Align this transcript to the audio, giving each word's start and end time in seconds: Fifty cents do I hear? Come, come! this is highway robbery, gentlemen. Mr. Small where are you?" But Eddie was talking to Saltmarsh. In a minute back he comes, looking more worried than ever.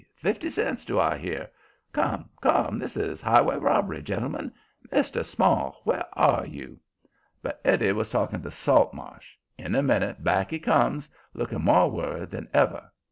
Fifty 0.17 0.49
cents 0.49 0.83
do 0.83 0.99
I 0.99 1.15
hear? 1.15 1.47
Come, 1.93 2.27
come! 2.41 2.79
this 2.79 2.97
is 2.97 3.21
highway 3.21 3.57
robbery, 3.57 4.01
gentlemen. 4.01 4.51
Mr. 4.91 5.23
Small 5.23 5.79
where 5.83 6.07
are 6.13 6.43
you?" 6.43 6.79
But 7.43 7.61
Eddie 7.63 7.91
was 7.91 8.09
talking 8.09 8.41
to 8.41 8.49
Saltmarsh. 8.49 9.37
In 9.59 9.75
a 9.75 9.83
minute 9.83 10.23
back 10.23 10.49
he 10.49 10.57
comes, 10.57 11.07
looking 11.35 11.61
more 11.63 11.91
worried 11.91 12.31
than 12.31 12.49
ever. 12.51 12.89